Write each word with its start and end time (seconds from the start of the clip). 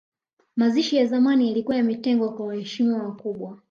Mazishi 0.55 0.95
ya 0.95 1.05
zamani 1.05 1.47
yalikuwa 1.47 1.77
yametengwa 1.77 2.33
kwa 2.33 2.47
waheshimiwa 2.47 3.03
wakubwa 3.03 3.59